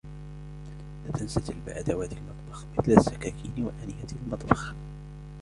[1.05, 4.73] لا تنس جلب أدوات المطبخ؛ مثل: السكاكين، وآنية الطبخ.